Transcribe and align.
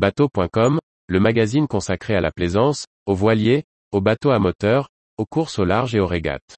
Bateau.com, 0.00 0.80
le 1.08 1.20
magazine 1.20 1.66
consacré 1.68 2.14
à 2.14 2.22
la 2.22 2.30
plaisance, 2.30 2.86
aux 3.04 3.14
voiliers, 3.14 3.64
aux 3.92 4.00
bateaux 4.00 4.30
à 4.30 4.38
moteur, 4.38 4.88
aux 5.18 5.26
courses 5.26 5.58
au 5.58 5.66
large 5.66 5.94
et 5.94 6.00
aux 6.00 6.06
régates. 6.06 6.56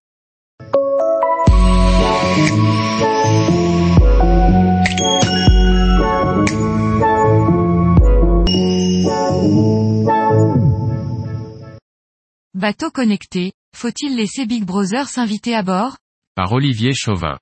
Bateau 12.54 12.92
connecté, 12.92 13.50
faut-il 13.74 14.14
laisser 14.16 14.46
Big 14.46 14.64
Brother 14.64 15.08
s'inviter 15.08 15.56
à 15.56 15.64
bord? 15.64 15.96
Par 16.36 16.52
Olivier 16.52 16.94
Chauvin. 16.94 17.40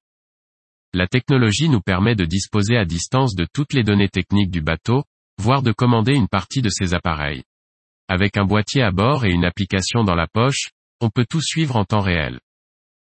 La 0.94 1.06
technologie 1.06 1.68
nous 1.68 1.82
permet 1.82 2.14
de 2.14 2.24
disposer 2.24 2.78
à 2.78 2.86
distance 2.86 3.34
de 3.34 3.46
toutes 3.52 3.74
les 3.74 3.84
données 3.84 4.08
techniques 4.08 4.50
du 4.50 4.62
bateau, 4.62 5.04
voire 5.40 5.62
de 5.62 5.72
commander 5.72 6.12
une 6.12 6.28
partie 6.28 6.62
de 6.62 6.68
ses 6.68 6.94
appareils. 6.94 7.42
Avec 8.08 8.36
un 8.36 8.44
boîtier 8.44 8.82
à 8.82 8.90
bord 8.90 9.24
et 9.24 9.32
une 9.32 9.44
application 9.44 10.04
dans 10.04 10.14
la 10.14 10.26
poche, 10.26 10.68
on 11.00 11.10
peut 11.10 11.26
tout 11.28 11.40
suivre 11.40 11.76
en 11.76 11.84
temps 11.84 12.02
réel. 12.02 12.40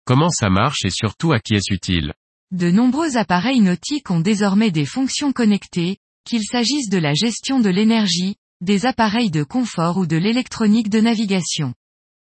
Comment 0.06 0.30
ça 0.30 0.50
marche 0.50 0.86
et 0.86 0.90
surtout 0.90 1.34
à 1.34 1.40
qui 1.40 1.56
est-ce 1.56 1.74
utile? 1.74 2.14
De 2.52 2.72
nombreux 2.72 3.18
appareils 3.18 3.60
nautiques 3.60 4.10
ont 4.10 4.22
désormais 4.22 4.72
des 4.72 4.86
fonctions 4.86 5.34
connectées, 5.34 5.98
qu'il 6.26 6.44
s'agisse 6.44 6.90
de 6.90 6.98
la 6.98 7.14
gestion 7.14 7.60
de 7.60 7.70
l'énergie, 7.70 8.38
des 8.62 8.86
appareils 8.86 9.32
de 9.32 9.44
confort 9.44 9.98
ou 9.98 10.08
de 10.08 10.18
l'électronique 10.18 10.90
de 10.90 11.02
navigation. 11.02 11.74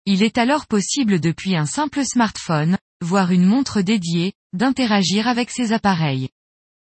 Il 0.05 0.21
est 0.21 0.37
alors 0.37 0.67
possible 0.67 1.19
depuis 1.19 1.55
un 1.55 1.65
simple 1.65 2.05
smartphone, 2.05 2.77
voire 3.01 3.31
une 3.31 3.45
montre 3.45 3.81
dédiée, 3.81 4.33
d'interagir 4.53 5.27
avec 5.27 5.49
ces 5.49 5.73
appareils. 5.73 6.29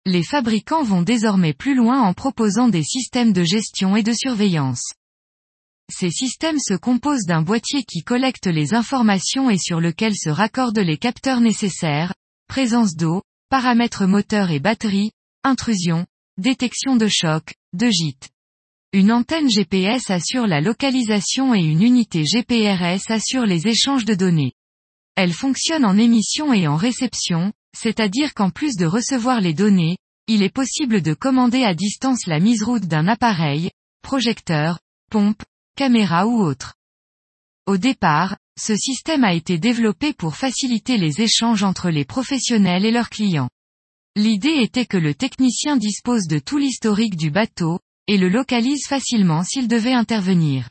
Les 0.09 0.23
fabricants 0.23 0.84
vont 0.84 1.02
désormais 1.02 1.52
plus 1.52 1.75
loin 1.75 2.02
en 2.02 2.13
proposant 2.13 2.70
des 2.70 2.81
systèmes 2.81 3.34
de 3.34 3.43
gestion 3.43 3.98
et 3.98 4.03
de 4.03 4.13
surveillance. 4.13 4.93
Ces 5.91 6.11
systèmes 6.11 6.59
se 6.59 6.75
composent 6.75 7.25
d'un 7.25 7.41
boîtier 7.41 7.84
qui 7.84 8.04
collecte 8.04 8.48
les 8.48 8.73
informations 8.73 9.49
et 9.49 9.57
sur 9.57 9.82
lequel 9.82 10.15
se 10.15 10.29
raccordent 10.29 10.79
les 10.79 10.98
capteurs 10.98 11.41
nécessaires, 11.41 12.13
présence 12.48 12.95
d'eau, 12.95 13.21
paramètres 13.49 14.05
moteur 14.05 14.49
et 14.49 14.62
batterie, 14.62 15.12
intrusion, 15.43 16.05
détection 16.37 16.95
de 16.95 17.10
choc, 17.10 17.54
de 17.73 17.89
gîte. 17.89 18.29
Une 18.93 19.12
antenne 19.12 19.49
GPS 19.49 20.10
assure 20.10 20.48
la 20.48 20.62
localisation 20.62 21.54
et 21.54 21.60
une 21.60 21.84
unité 21.84 22.23
GPRS 22.23 23.12
assure 23.12 23.45
les 23.45 23.67
échanges 23.67 24.05
de 24.05 24.15
données. 24.15 24.54
Elle 25.17 25.34
fonctionne 25.34 25.84
en 25.84 25.98
émission 25.98 26.54
et 26.54 26.65
en 26.65 26.77
réception, 26.77 27.51
c'est-à-dire 27.77 28.33
qu'en 28.33 28.49
plus 28.49 28.75
de 28.75 28.85
recevoir 28.85 29.39
les 29.39 29.53
données, 29.53 29.97
il 30.27 30.41
est 30.41 30.53
possible 30.53 31.03
de 31.03 31.13
commander 31.13 31.63
à 31.63 31.75
distance 31.75 32.25
la 32.25 32.39
mise 32.39 32.63
route 32.63 32.85
d'un 32.85 33.07
appareil, 33.07 33.70
projecteur, 34.01 34.79
pompe, 35.11 35.43
caméra 35.75 36.25
ou 36.25 36.41
autre. 36.41 36.73
Au 37.67 37.77
départ, 37.77 38.35
ce 38.59 38.75
système 38.75 39.23
a 39.23 39.33
été 39.33 39.59
développé 39.59 40.13
pour 40.13 40.35
faciliter 40.35 40.98
les 40.98 41.21
échanges 41.21 41.63
entre 41.63 41.91
les 41.91 42.03
professionnels 42.03 42.83
et 42.83 42.91
leurs 42.91 43.09
clients. 43.09 43.49
L'idée 44.15 44.57
était 44.63 44.87
que 44.87 44.98
le 44.98 45.13
technicien 45.13 45.77
dispose 45.77 46.25
de 46.25 46.39
tout 46.39 46.57
l'historique 46.57 47.15
du 47.15 47.29
bateau, 47.29 47.79
et 48.07 48.17
le 48.17 48.29
localise 48.29 48.87
facilement 48.87 49.43
s'il 49.43 49.67
devait 49.67 49.93
intervenir. 49.93 50.67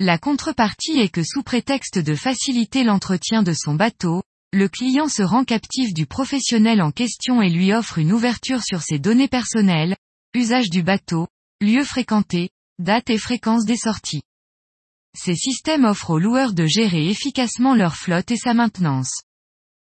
La 0.00 0.18
contrepartie 0.18 0.98
est 0.98 1.10
que 1.10 1.22
sous 1.22 1.44
prétexte 1.44 1.98
de 1.98 2.16
faciliter 2.16 2.82
l'entretien 2.82 3.44
de 3.44 3.52
son 3.52 3.74
bateau, 3.74 4.22
le 4.54 4.68
client 4.68 5.08
se 5.08 5.22
rend 5.22 5.44
captif 5.44 5.94
du 5.94 6.04
professionnel 6.04 6.82
en 6.82 6.90
question 6.90 7.40
et 7.40 7.48
lui 7.48 7.72
offre 7.72 7.98
une 7.98 8.12
ouverture 8.12 8.62
sur 8.62 8.82
ses 8.82 8.98
données 8.98 9.28
personnelles, 9.28 9.96
usage 10.34 10.68
du 10.68 10.82
bateau, 10.82 11.26
lieu 11.62 11.82
fréquenté, 11.84 12.50
date 12.78 13.08
et 13.08 13.16
fréquence 13.16 13.64
des 13.64 13.78
sorties. 13.78 14.22
Ces 15.16 15.34
systèmes 15.34 15.86
offrent 15.86 16.10
aux 16.10 16.18
loueurs 16.18 16.52
de 16.52 16.66
gérer 16.66 17.08
efficacement 17.08 17.74
leur 17.74 17.96
flotte 17.96 18.30
et 18.30 18.36
sa 18.36 18.52
maintenance. 18.52 19.22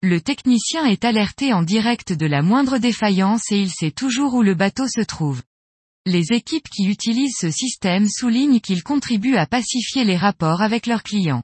Le 0.03 0.19
technicien 0.19 0.85
est 0.85 1.05
alerté 1.05 1.53
en 1.53 1.63
direct 1.63 2.11
de 2.11 2.25
la 2.25 2.41
moindre 2.41 2.77
défaillance 2.77 3.51
et 3.51 3.59
il 3.59 3.71
sait 3.71 3.91
toujours 3.91 4.33
où 4.33 4.41
le 4.41 4.53
bateau 4.53 4.87
se 4.87 5.01
trouve. 5.01 5.41
Les 6.05 6.33
équipes 6.33 6.69
qui 6.69 6.85
utilisent 6.85 7.37
ce 7.39 7.51
système 7.51 8.07
soulignent 8.07 8.59
qu'il 8.59 8.83
contribue 8.83 9.37
à 9.37 9.45
pacifier 9.45 10.03
les 10.03 10.17
rapports 10.17 10.61
avec 10.61 10.87
leurs 10.87 11.03
clients. 11.03 11.41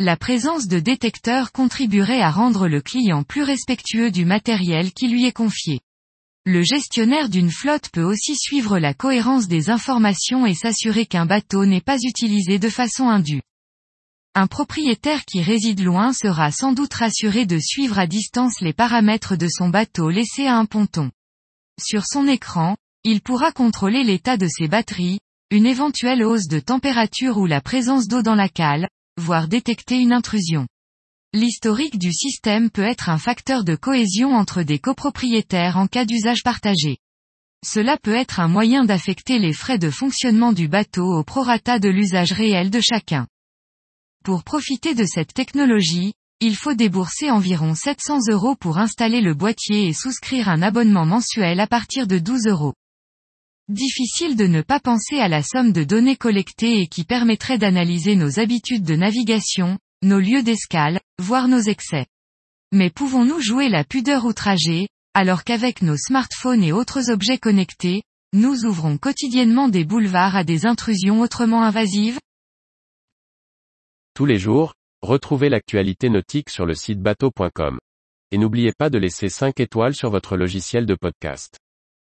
La 0.00 0.16
présence 0.16 0.68
de 0.68 0.78
détecteurs 0.78 1.50
contribuerait 1.50 2.20
à 2.20 2.30
rendre 2.30 2.68
le 2.68 2.80
client 2.80 3.24
plus 3.24 3.42
respectueux 3.42 4.12
du 4.12 4.24
matériel 4.24 4.92
qui 4.92 5.08
lui 5.08 5.26
est 5.26 5.32
confié. 5.32 5.80
Le 6.46 6.62
gestionnaire 6.62 7.28
d'une 7.28 7.50
flotte 7.50 7.90
peut 7.92 8.04
aussi 8.04 8.36
suivre 8.36 8.78
la 8.78 8.94
cohérence 8.94 9.48
des 9.48 9.70
informations 9.70 10.46
et 10.46 10.54
s'assurer 10.54 11.04
qu'un 11.04 11.26
bateau 11.26 11.66
n'est 11.66 11.80
pas 11.80 11.98
utilisé 12.00 12.60
de 12.60 12.68
façon 12.68 13.08
indue. 13.08 13.42
Un 14.36 14.46
propriétaire 14.46 15.24
qui 15.24 15.42
réside 15.42 15.80
loin 15.80 16.12
sera 16.12 16.52
sans 16.52 16.72
doute 16.72 16.94
rassuré 16.94 17.44
de 17.44 17.58
suivre 17.58 17.98
à 17.98 18.06
distance 18.06 18.60
les 18.60 18.72
paramètres 18.72 19.34
de 19.34 19.48
son 19.48 19.68
bateau 19.68 20.10
laissé 20.10 20.46
à 20.46 20.58
un 20.58 20.64
ponton. 20.64 21.10
Sur 21.82 22.06
son 22.06 22.28
écran, 22.28 22.76
il 23.02 23.20
pourra 23.20 23.50
contrôler 23.50 24.04
l'état 24.04 24.36
de 24.36 24.46
ses 24.46 24.68
batteries, 24.68 25.18
une 25.50 25.66
éventuelle 25.66 26.22
hausse 26.22 26.46
de 26.46 26.60
température 26.60 27.36
ou 27.38 27.46
la 27.46 27.60
présence 27.60 28.06
d'eau 28.06 28.22
dans 28.22 28.36
la 28.36 28.48
cale, 28.48 28.88
voire 29.18 29.48
détecter 29.48 29.98
une 29.98 30.12
intrusion. 30.12 30.66
L'historique 31.34 31.98
du 31.98 32.12
système 32.12 32.70
peut 32.70 32.82
être 32.82 33.10
un 33.10 33.18
facteur 33.18 33.64
de 33.64 33.76
cohésion 33.76 34.32
entre 34.32 34.62
des 34.62 34.78
copropriétaires 34.78 35.76
en 35.76 35.86
cas 35.86 36.06
d'usage 36.06 36.42
partagé. 36.42 36.98
Cela 37.66 37.98
peut 37.98 38.14
être 38.14 38.40
un 38.40 38.48
moyen 38.48 38.84
d'affecter 38.84 39.38
les 39.38 39.52
frais 39.52 39.78
de 39.78 39.90
fonctionnement 39.90 40.52
du 40.52 40.68
bateau 40.68 41.18
au 41.18 41.24
prorata 41.24 41.78
de 41.78 41.88
l'usage 41.88 42.32
réel 42.32 42.70
de 42.70 42.80
chacun. 42.80 43.26
Pour 44.24 44.44
profiter 44.44 44.94
de 44.94 45.04
cette 45.04 45.34
technologie, 45.34 46.14
il 46.40 46.54
faut 46.54 46.74
débourser 46.74 47.30
environ 47.30 47.74
700 47.74 48.28
euros 48.30 48.54
pour 48.54 48.78
installer 48.78 49.20
le 49.20 49.34
boîtier 49.34 49.88
et 49.88 49.92
souscrire 49.92 50.48
un 50.48 50.62
abonnement 50.62 51.04
mensuel 51.04 51.58
à 51.58 51.66
partir 51.66 52.06
de 52.06 52.18
12 52.18 52.46
euros. 52.46 52.74
Difficile 53.68 54.34
de 54.34 54.46
ne 54.46 54.62
pas 54.62 54.80
penser 54.80 55.18
à 55.18 55.28
la 55.28 55.42
somme 55.42 55.72
de 55.72 55.84
données 55.84 56.16
collectées 56.16 56.80
et 56.80 56.86
qui 56.86 57.04
permettrait 57.04 57.58
d'analyser 57.58 58.16
nos 58.16 58.40
habitudes 58.40 58.82
de 58.82 58.96
navigation, 58.96 59.78
nos 60.02 60.18
lieux 60.18 60.42
d'escale, 60.42 61.00
voire 61.20 61.48
nos 61.48 61.60
excès. 61.60 62.06
Mais 62.72 62.88
pouvons-nous 62.88 63.40
jouer 63.40 63.68
la 63.68 63.84
pudeur 63.84 64.24
outragée, 64.24 64.88
alors 65.12 65.44
qu'avec 65.44 65.82
nos 65.82 65.98
smartphones 65.98 66.62
et 66.62 66.72
autres 66.72 67.10
objets 67.10 67.36
connectés, 67.36 68.04
nous 68.32 68.64
ouvrons 68.64 68.96
quotidiennement 68.96 69.68
des 69.68 69.84
boulevards 69.84 70.36
à 70.36 70.44
des 70.44 70.64
intrusions 70.64 71.20
autrement 71.20 71.62
invasives? 71.62 72.18
Tous 74.14 74.24
les 74.24 74.38
jours, 74.38 74.72
retrouvez 75.02 75.50
l'actualité 75.50 76.08
nautique 76.08 76.48
sur 76.48 76.64
le 76.64 76.74
site 76.74 77.02
bateau.com. 77.02 77.78
Et 78.30 78.38
n'oubliez 78.38 78.72
pas 78.72 78.88
de 78.88 78.98
laisser 78.98 79.28
5 79.28 79.60
étoiles 79.60 79.94
sur 79.94 80.08
votre 80.08 80.38
logiciel 80.38 80.86
de 80.86 80.94
podcast. 80.94 81.58